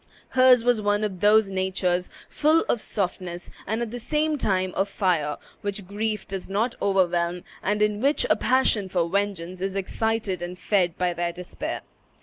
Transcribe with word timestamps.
Hers 0.29 0.63
was 0.63 0.81
one 0.81 1.03
of 1.03 1.19
those 1.19 1.47
natures, 1.49 2.09
full 2.27 2.65
of 2.67 2.81
softness 2.81 3.51
and 3.67 3.83
at 3.83 3.91
the 3.91 3.99
same 3.99 4.35
time 4.35 4.73
of 4.73 4.89
fire, 4.89 5.37
which 5.61 5.85
grief 5.85 6.27
does 6.27 6.49
not 6.49 6.73
overwhelm, 6.81 7.43
and 7.61 7.83
in 7.83 8.01
which 8.01 8.25
a 8.27 8.35
passion 8.35 8.89
for 8.89 9.07
vengeance 9.07 9.61
is 9.61 9.75
excited 9.75 10.41
and 10.41 10.57
fed 10.57 10.97
by 10.97 11.13
their 11.13 11.31
despair. 11.31 11.81